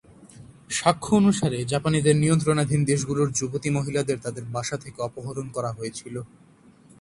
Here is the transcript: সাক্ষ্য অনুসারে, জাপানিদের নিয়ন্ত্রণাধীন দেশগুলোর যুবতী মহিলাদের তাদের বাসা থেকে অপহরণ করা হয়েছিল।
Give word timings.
সাক্ষ্য 0.69 1.11
অনুসারে, 1.15 1.59
জাপানিদের 1.63 2.15
নিয়ন্ত্রণাধীন 2.15 2.81
দেশগুলোর 2.85 3.29
যুবতী 3.31 3.69
মহিলাদের 3.69 4.17
তাদের 4.21 4.43
বাসা 4.53 4.77
থেকে 4.77 4.99
অপহরণ 5.01 5.47
করা 5.55 5.71
হয়েছিল। 5.77 6.15